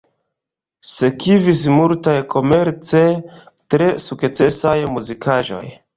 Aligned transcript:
Sekvis 0.91 1.61
multaj 1.75 2.15
komerce 2.35 3.03
tre 3.75 3.91
sukcesaj 4.09 4.77
muzikaĵoj. 4.97 5.65